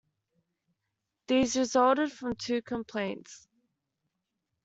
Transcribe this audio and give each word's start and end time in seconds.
These 1.27 1.55
resulted 1.57 2.11
from 2.11 2.33
two 2.33 2.63
complaints. 2.63 3.47